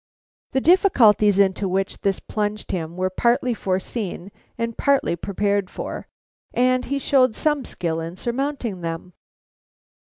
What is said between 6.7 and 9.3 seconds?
he showed some skill in surmounting them.